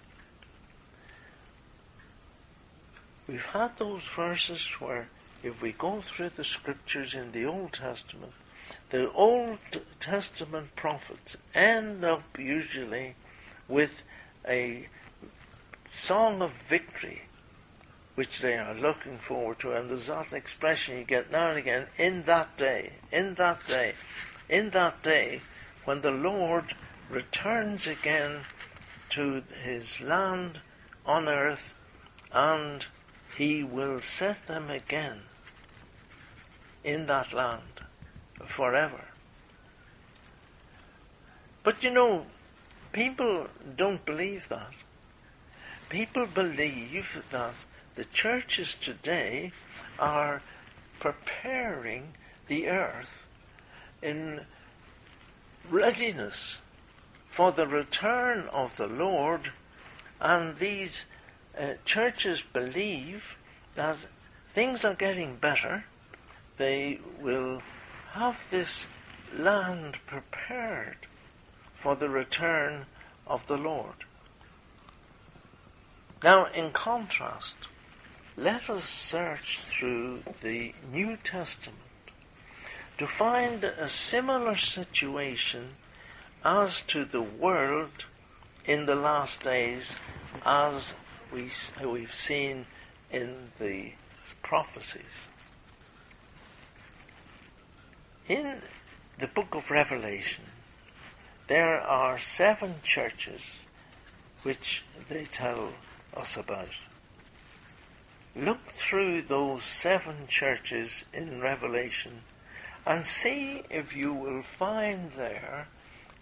[3.27, 5.09] We've had those verses where
[5.43, 8.33] if we go through the scriptures in the Old Testament,
[8.91, 9.59] the Old
[10.01, 13.15] Testament prophets end up usually
[13.69, 14.03] with
[14.47, 14.89] a
[15.95, 17.23] song of victory
[18.15, 19.73] which they are looking forward to.
[19.73, 23.95] And there's that expression you get now and again, in that day, in that day,
[24.49, 25.41] in that day,
[25.85, 26.75] when the Lord
[27.09, 28.41] returns again
[29.11, 30.61] to his land
[31.07, 31.75] on earth
[32.33, 32.87] and
[33.37, 35.23] he will set them again
[36.85, 37.81] in that land
[38.47, 39.05] forever.
[41.63, 42.27] But you know,
[42.93, 44.73] people don't believe that.
[45.91, 47.55] People believe that
[47.97, 49.51] the churches today
[49.99, 50.41] are
[51.01, 52.15] preparing
[52.47, 53.25] the earth
[54.01, 54.43] in
[55.69, 56.59] readiness
[57.29, 59.51] for the return of the Lord,
[60.21, 61.07] and these
[61.59, 63.37] uh, churches believe
[63.75, 63.97] that
[64.55, 65.85] things are getting better.
[66.57, 67.63] They will
[68.13, 68.87] have this
[69.37, 70.99] land prepared
[71.75, 72.87] for the return
[73.27, 74.05] of the Lord.
[76.23, 77.57] Now, in contrast,
[78.37, 81.79] let us search through the New Testament
[82.99, 85.77] to find a similar situation
[86.45, 88.05] as to the world
[88.67, 89.95] in the last days
[90.45, 90.93] as
[91.33, 91.51] we,
[91.83, 92.67] we've seen
[93.11, 93.93] in the
[94.43, 95.29] prophecies.
[98.29, 98.61] In
[99.19, 100.45] the book of Revelation,
[101.49, 103.43] there are seven churches
[104.43, 105.71] which they tell
[106.17, 106.69] us about.
[108.37, 112.23] Look through those seven churches in Revelation
[112.87, 115.69] and see if you will find there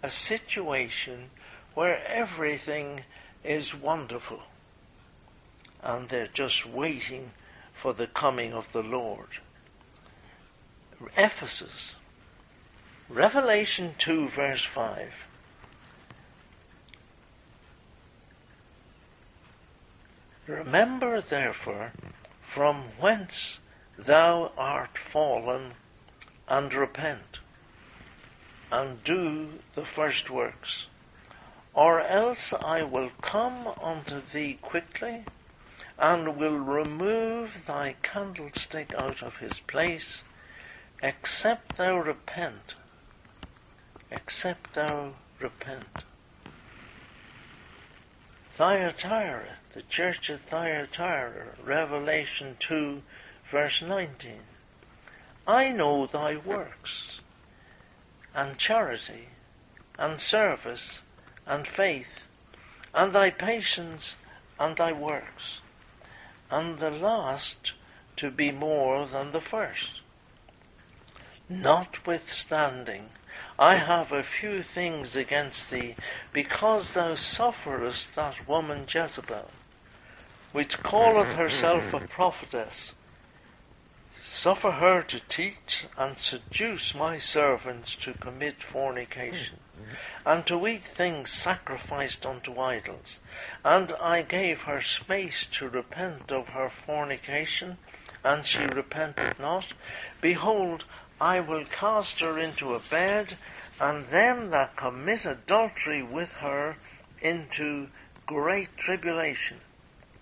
[0.01, 1.29] a situation
[1.73, 3.01] where everything
[3.43, 4.41] is wonderful
[5.81, 7.31] and they're just waiting
[7.73, 9.39] for the coming of the Lord.
[11.15, 11.95] Ephesus,
[13.07, 15.13] Revelation 2 verse 5.
[20.49, 21.91] Remember therefore
[22.41, 23.59] from whence
[23.95, 25.73] thou art fallen
[26.47, 27.37] and repent
[28.71, 30.87] and do the first works,
[31.75, 35.25] or else I will come unto thee quickly
[35.99, 40.23] and will remove thy candlestick out of his place,
[41.03, 42.73] except thou repent,
[44.09, 46.05] except thou repent.
[48.59, 53.01] Thyatira, the church of Thyatira, Revelation 2,
[53.49, 54.33] verse 19.
[55.47, 57.21] I know thy works,
[58.35, 59.29] and charity,
[59.97, 60.99] and service,
[61.47, 62.19] and faith,
[62.93, 64.15] and thy patience,
[64.59, 65.59] and thy works,
[66.51, 67.71] and the last
[68.17, 70.01] to be more than the first.
[71.47, 73.11] Notwithstanding,
[73.59, 75.95] I have a few things against thee,
[76.31, 79.49] because thou sufferest that woman Jezebel,
[80.53, 82.93] which calleth herself a prophetess.
[84.23, 89.57] Suffer her to teach and seduce my servants to commit fornication,
[90.25, 93.17] and to eat things sacrificed unto idols.
[93.65, 97.77] And I gave her space to repent of her fornication,
[98.23, 99.73] and she repented not.
[100.21, 100.85] Behold,
[101.21, 103.37] I will cast her into a bed,
[103.79, 106.77] and them that commit adultery with her
[107.21, 107.89] into
[108.25, 109.59] great tribulation,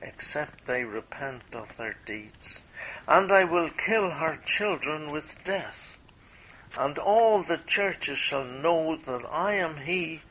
[0.01, 2.62] except they repent of their deeds.
[3.07, 5.97] And I will kill her children with death.
[6.77, 10.21] And all the churches shall know that I am he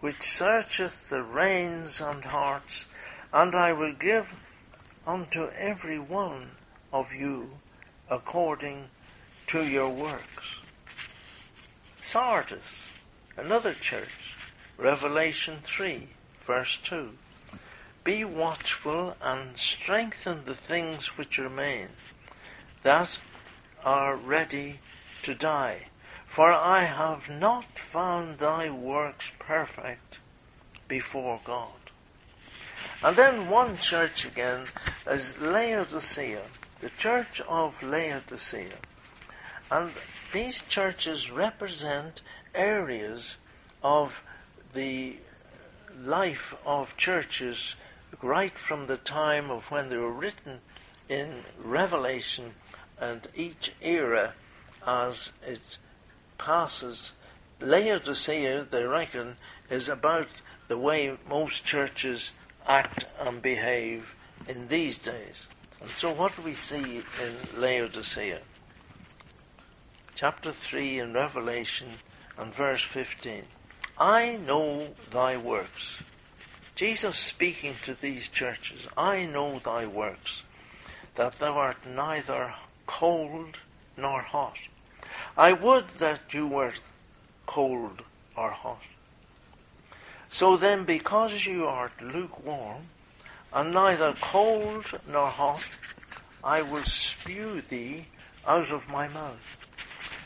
[0.00, 2.86] which searcheth the reins and hearts,
[3.32, 4.34] and I will give
[5.06, 6.52] unto every one
[6.92, 7.58] of you
[8.10, 8.90] according
[9.52, 10.60] to your works.
[12.00, 12.88] Sardis,
[13.36, 14.34] another church,
[14.78, 16.08] Revelation 3,
[16.46, 17.10] verse 2.
[18.02, 21.88] Be watchful and strengthen the things which remain,
[22.82, 23.18] that
[23.84, 24.80] are ready
[25.22, 25.88] to die.
[26.26, 30.16] For I have not found thy works perfect
[30.88, 31.90] before God.
[33.02, 34.64] And then one church again
[35.06, 36.40] is Laodicea,
[36.80, 38.78] the church of Laodicea.
[39.72, 39.92] And
[40.34, 42.20] these churches represent
[42.54, 43.36] areas
[43.82, 44.22] of
[44.74, 45.16] the
[45.98, 47.74] life of churches
[48.20, 50.60] right from the time of when they were written
[51.08, 52.52] in Revelation
[53.00, 54.34] and each era
[54.86, 55.78] as it
[56.36, 57.12] passes.
[57.58, 59.36] Laodicea, they reckon,
[59.70, 60.28] is about
[60.68, 62.32] the way most churches
[62.66, 64.14] act and behave
[64.46, 65.46] in these days.
[65.80, 68.40] And so what do we see in Laodicea?
[70.14, 71.88] Chapter 3 in Revelation
[72.36, 73.44] and verse 15.
[73.98, 75.98] I know thy works,
[76.74, 80.42] Jesus speaking to these churches, I know thy works,
[81.14, 82.54] that thou art neither
[82.86, 83.58] cold
[83.96, 84.56] nor hot.
[85.36, 86.72] I would that you were
[87.46, 88.02] cold
[88.36, 88.82] or hot.
[90.30, 92.88] So then, because you art lukewarm,
[93.52, 95.68] and neither cold nor hot,
[96.42, 98.06] I will spew thee
[98.46, 99.68] out of my mouth.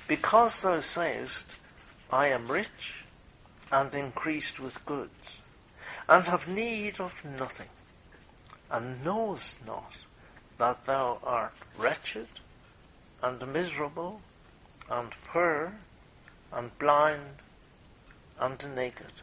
[0.06, 1.56] Because thou sayest,
[2.10, 3.04] I am rich
[3.72, 5.40] and increased with goods,
[6.08, 7.68] and have need of nothing,
[8.70, 9.92] and knowest not
[10.58, 12.28] that thou art wretched
[13.22, 14.20] and miserable
[14.88, 15.72] and poor
[16.52, 17.42] and blind
[18.38, 19.22] and naked.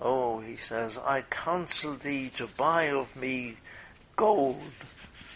[0.00, 3.56] Oh, he says, I counsel thee to buy of me
[4.16, 4.60] gold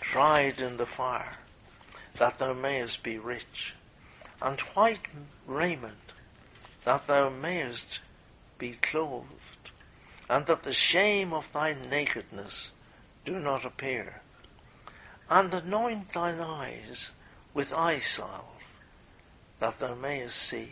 [0.01, 1.32] tried in the fire,
[2.17, 3.75] that thou mayest be rich,
[4.43, 5.07] and white
[5.47, 6.13] raiment,
[6.85, 8.01] that thou mayest
[8.59, 9.71] be clothed,
[10.29, 12.71] and that the shame of thy nakedness
[13.25, 14.23] do not appear.
[15.29, 17.11] And anoint thine eyes
[17.55, 18.45] with eye salve,
[19.61, 20.71] that thou mayest see.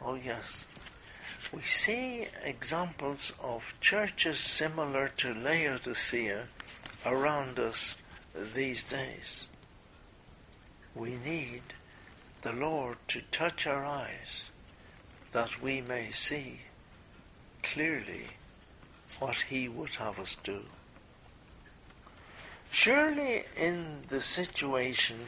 [0.00, 0.64] Oh yes,
[1.52, 6.46] we see examples of churches similar to Laodicea
[7.04, 7.94] around us
[8.54, 9.46] these days.
[10.98, 11.62] We need
[12.42, 14.50] the Lord to touch our eyes
[15.30, 16.62] that we may see
[17.62, 18.24] clearly
[19.20, 20.62] what He would have us do.
[22.72, 25.18] Surely in the situation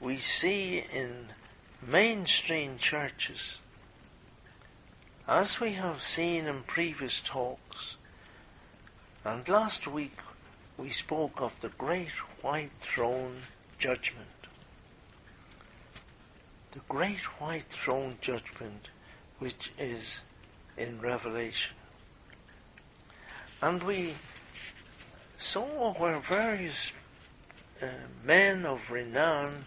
[0.00, 1.30] we see in
[1.84, 3.56] mainstream churches,
[5.26, 7.96] as we have seen in previous talks,
[9.24, 10.18] and last week
[10.76, 13.38] we spoke of the great white throne
[13.80, 14.37] judgment.
[16.72, 18.90] The great white throne judgment
[19.38, 20.20] which is
[20.76, 21.76] in Revelation.
[23.62, 24.14] And we
[25.36, 26.92] saw where various
[27.80, 27.86] uh,
[28.24, 29.66] men of renown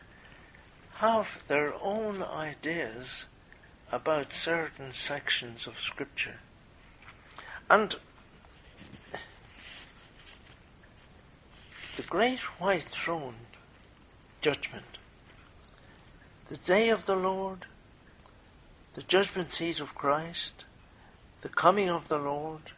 [0.95, 3.25] have their own ideas
[3.91, 6.39] about certain sections of Scripture.
[7.69, 7.95] And
[11.97, 13.35] the great white throne
[14.41, 14.90] judgment,
[16.51, 17.65] the day of the Lord,
[18.93, 20.65] the judgment seat of Christ,
[21.39, 22.73] the coming of the Lord,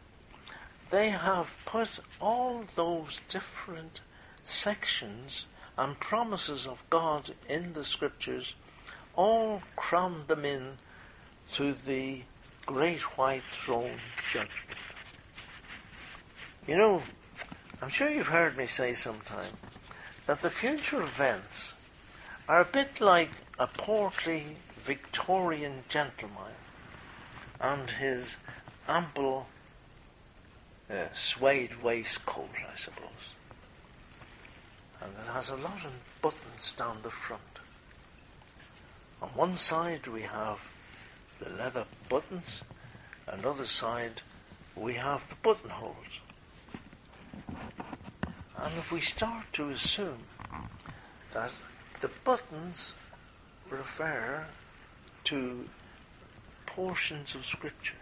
[0.90, 4.00] they have put all those different
[4.44, 5.46] sections
[5.76, 8.54] and promises of God in the scriptures,
[9.16, 10.78] all crammed them in
[11.54, 12.22] to the
[12.66, 13.98] great white throne
[14.32, 14.78] judgment.
[16.68, 17.02] You know,
[17.82, 19.54] I'm sure you've heard me say sometime
[20.26, 21.74] that the future events
[22.46, 26.52] are a bit like a portly Victorian gentleman
[27.60, 28.36] and his
[28.88, 29.46] ample
[30.90, 33.32] uh, suede waistcoat, I suppose.
[35.00, 37.42] And it has a lot of buttons down the front.
[39.22, 40.58] On one side we have
[41.40, 42.62] the leather buttons,
[43.26, 44.22] and another side
[44.76, 46.20] we have the buttonholes.
[48.58, 50.24] And if we start to assume
[51.32, 51.50] that
[52.00, 52.96] the buttons
[53.70, 54.46] refer
[55.24, 55.68] to
[56.66, 57.94] portions of Scripture,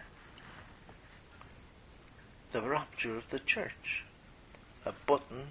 [2.51, 4.03] the rapture of the church,
[4.85, 5.47] a button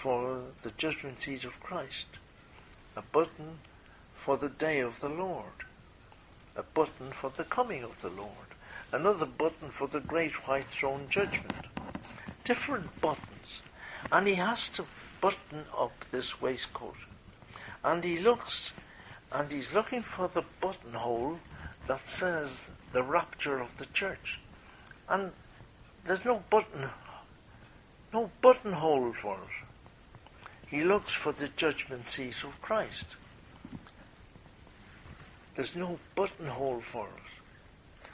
[0.00, 2.06] for the judgment seat of Christ,
[2.96, 3.58] a button
[4.16, 5.64] for the day of the Lord,
[6.54, 8.48] a button for the coming of the Lord,
[8.92, 11.66] another button for the great white throne judgment.
[12.44, 13.62] Different buttons.
[14.10, 14.86] And he has to
[15.20, 16.96] button up this waistcoat.
[17.84, 18.72] And he looks,
[19.32, 21.38] and he's looking for the buttonhole
[21.86, 24.40] that says the rapture of the church.
[25.08, 25.32] And
[26.04, 26.88] there's no button,
[28.12, 30.48] no buttonhole for it.
[30.68, 33.06] He looks for the judgment seat of Christ.
[35.56, 38.10] There's no buttonhole for it.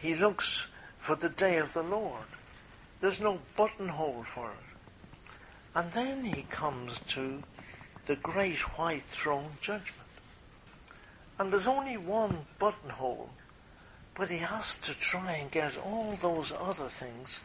[0.00, 0.62] He looks
[0.98, 2.24] for the day of the Lord.
[3.00, 4.56] There's no buttonhole for it.
[5.74, 7.42] And then he comes to
[8.06, 10.05] the great white throne judgment.
[11.38, 13.30] And there's only one buttonhole,
[14.14, 17.40] but he has to try and get all those other things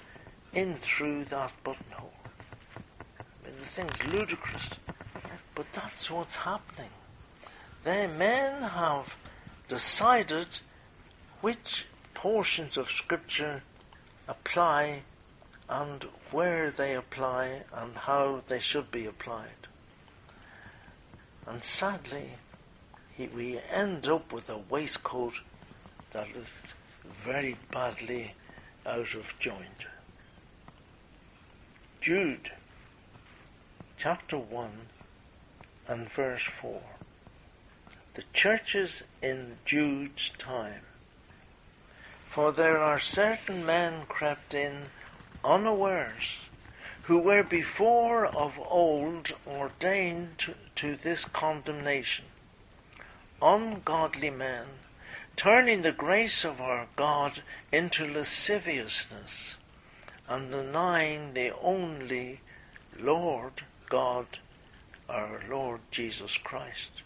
[0.53, 2.13] in through that buttonhole.
[3.19, 4.69] I mean, the thing's ludicrous,
[5.55, 6.91] but that's what's happening.
[7.83, 9.13] The men have
[9.67, 10.47] decided
[11.41, 13.63] which portions of Scripture
[14.27, 15.01] apply
[15.67, 19.67] and where they apply and how they should be applied.
[21.47, 22.31] And sadly,
[23.21, 25.33] he, we end up with a waistcoat
[26.13, 26.47] that is
[27.23, 28.33] very badly
[28.85, 29.85] out of joint.
[31.99, 32.51] Jude,
[33.97, 34.69] chapter 1
[35.87, 36.81] and verse 4.
[38.15, 40.81] The churches in Jude's time.
[42.29, 44.85] For there are certain men crept in
[45.43, 46.39] unawares,
[47.03, 52.25] who were before of old ordained to, to this condemnation,
[53.41, 54.65] ungodly men,
[55.35, 59.55] turning the grace of our God into lasciviousness,
[60.27, 62.41] and denying the only
[62.97, 64.39] Lord God,
[65.09, 67.03] our Lord Jesus Christ.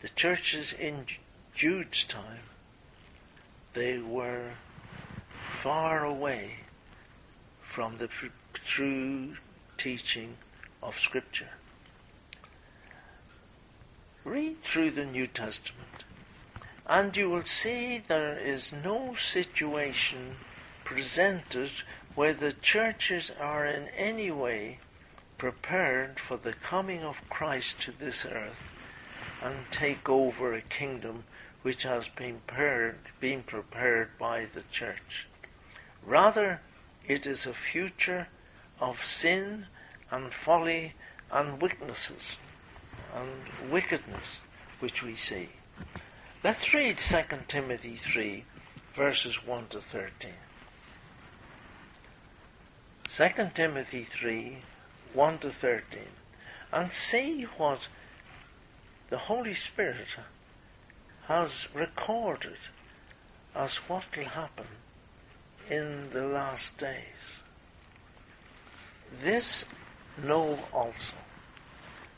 [0.00, 1.06] The churches in
[1.54, 2.44] Jude's time,
[3.74, 4.50] they were
[5.62, 6.56] far away
[7.62, 8.08] from the
[8.64, 9.36] true
[9.78, 10.36] teaching
[10.82, 11.50] of Scripture.
[14.24, 16.04] Read through the New Testament
[16.86, 20.36] and you will see there is no situation
[20.84, 21.70] presented
[22.14, 24.78] where the churches are in any way
[25.38, 28.62] prepared for the coming of Christ to this earth
[29.42, 31.24] and take over a kingdom
[31.62, 35.26] which has been prepared, been prepared by the church.
[36.04, 36.60] Rather,
[37.06, 38.28] it is a future
[38.80, 39.66] of sin
[40.10, 40.94] and folly
[41.30, 42.36] and weaknesses
[43.14, 44.40] and wickedness
[44.80, 45.48] which we see.
[46.42, 48.44] Let's read 2 Timothy 3,
[48.94, 50.30] verses 1 to 13.
[53.16, 54.58] 2 Timothy 3,
[55.12, 56.02] 1 to 13,
[56.72, 57.88] and see what
[59.10, 60.08] the Holy Spirit
[61.28, 62.56] has recorded
[63.54, 64.66] as what will happen
[65.68, 67.42] in the last days.
[69.22, 69.64] This
[70.22, 71.21] know also,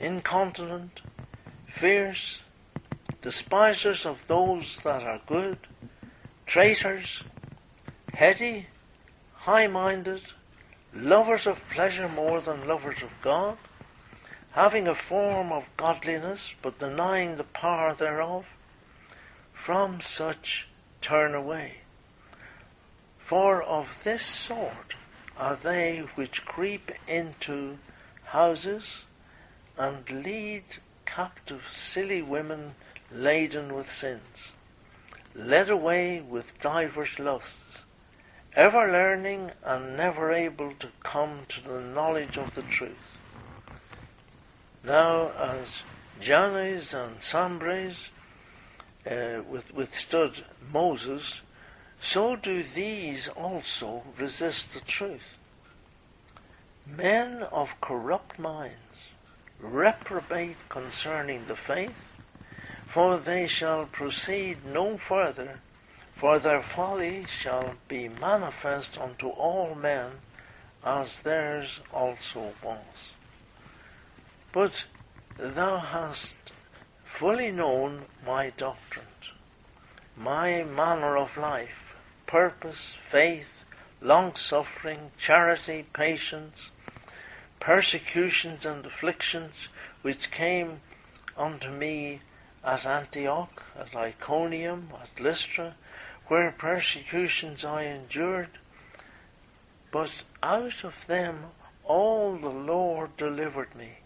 [0.00, 1.00] incontinent,
[1.66, 2.40] fierce,
[3.22, 5.58] despisers of those that are good,
[6.46, 7.22] traitors,
[8.12, 8.66] heady,
[9.34, 10.22] high-minded,
[10.94, 13.58] lovers of pleasure more than lovers of God,
[14.52, 18.44] having a form of godliness but denying the power thereof,
[19.52, 20.68] from such
[21.00, 21.78] turn away.
[23.18, 24.94] For of this sort
[25.36, 27.78] are they which creep into
[28.26, 28.84] houses
[29.76, 30.64] and lead
[31.06, 32.74] captive silly women
[33.12, 34.52] laden with sins,
[35.34, 37.78] led away with divers lusts,
[38.54, 43.18] ever learning and never able to come to the knowledge of the truth.
[44.84, 45.68] Now, as
[46.20, 48.10] Jannes and Jambres
[49.10, 51.40] uh, withstood Moses,
[52.00, 55.36] so do these also resist the truth.
[56.86, 58.76] Men of corrupt minds,
[59.60, 61.94] reprobate concerning the faith,
[62.92, 65.60] for they shall proceed no further,
[66.16, 70.12] for their folly shall be manifest unto all men,
[70.84, 73.12] as theirs also was.
[74.52, 74.84] But
[75.36, 76.34] thou hast
[77.04, 79.06] fully known my doctrine,
[80.16, 81.96] my manner of life,
[82.26, 83.64] purpose, faith,
[84.00, 86.70] long suffering, charity, patience,
[87.64, 89.68] persecutions and afflictions
[90.02, 90.80] which came
[91.34, 92.20] unto me
[92.62, 95.74] at Antioch, at Iconium, at Lystra,
[96.26, 98.50] where persecutions I endured.
[99.90, 101.46] But out of them
[101.84, 104.00] all the Lord delivered me.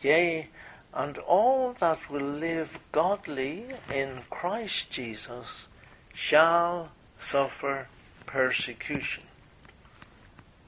[0.00, 0.48] Yea,
[0.94, 5.66] and all that will live godly in Christ Jesus
[6.14, 6.88] shall
[7.18, 7.88] suffer
[8.24, 9.24] persecution.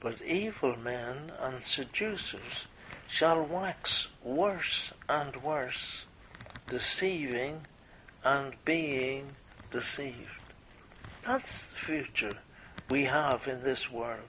[0.03, 2.67] But evil men and seducers
[3.07, 6.05] shall wax worse and worse
[6.67, 7.61] deceiving
[8.23, 9.29] and being
[9.71, 10.43] deceived.
[11.25, 12.37] That's the future
[12.89, 14.19] we have in this world.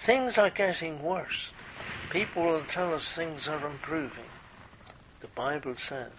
[0.00, 1.50] Things are getting worse.
[2.10, 4.24] People will tell us things are improving.
[5.20, 6.12] The Bible says,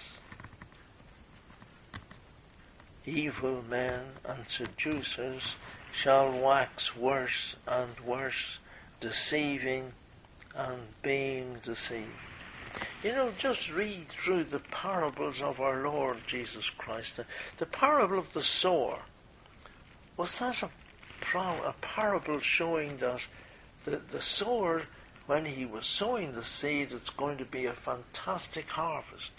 [3.06, 5.56] evil men and seducers
[5.92, 8.60] shall wax worse and worse,
[9.02, 9.92] deceiving
[10.56, 12.08] and being deceived.
[13.04, 17.18] You know, just read through the parables of our Lord Jesus Christ.
[17.18, 17.26] The,
[17.58, 19.00] the parable of the sower
[20.16, 20.70] was that a,
[21.36, 23.22] a parable showing that
[23.86, 24.84] the, the sower,
[25.26, 29.32] when he was sowing the seed, it's going to be a fantastic harvest?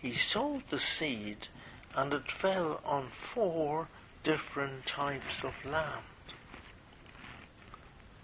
[0.00, 1.48] He sowed the seed
[1.94, 3.88] and it fell on four
[4.22, 6.04] different types of land.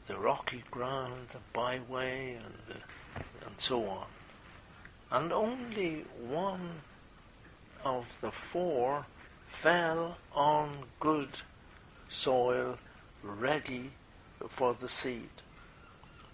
[0.06, 4.06] The rocky ground, the byway, and, the, and so on.
[5.10, 6.82] And only one
[7.84, 9.06] of the four
[9.62, 11.28] fell on good
[12.08, 12.78] soil
[13.22, 13.92] ready
[14.50, 15.30] for the seed.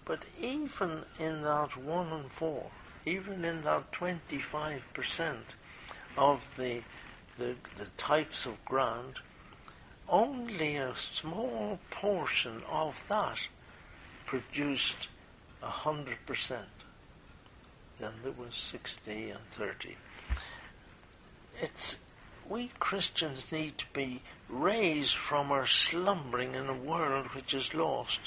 [0.03, 2.71] But even in that one and four,
[3.05, 5.37] even in that 25%
[6.17, 6.81] of the,
[7.37, 9.15] the, the types of ground,
[10.09, 13.39] only a small portion of that
[14.31, 15.09] produced
[15.61, 16.85] a hundred percent.
[17.99, 19.97] Then there was sixty and thirty.
[21.61, 21.97] It's
[22.49, 28.21] we Christians need to be raised from our slumbering in a world which is lost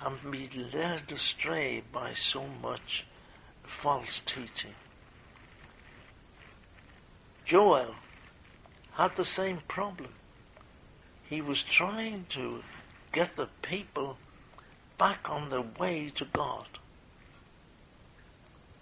[0.00, 3.04] and be led astray by so much
[3.66, 4.74] false teaching.
[7.44, 7.96] Joel
[8.94, 10.14] had the same problem.
[11.28, 12.62] He was trying to
[13.12, 14.16] get the people
[14.98, 16.66] back on the way to God.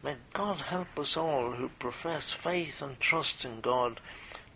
[0.03, 4.01] May God help us all who profess faith and trust in God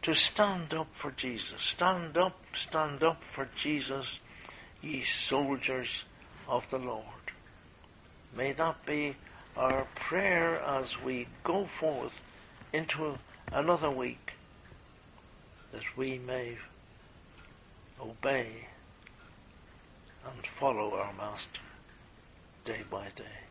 [0.03, 1.61] to stand up for Jesus.
[1.61, 4.21] Stand up, stand up for Jesus,
[4.83, 6.05] ye soldiers
[6.49, 7.05] of the Lord.
[8.37, 9.17] May that be
[9.57, 12.21] our prayer as we go forth
[12.73, 13.17] into
[13.53, 14.33] another week,
[15.73, 16.59] that we may
[18.01, 18.66] obey
[20.33, 21.61] and follow our Master
[22.65, 23.46] day by day.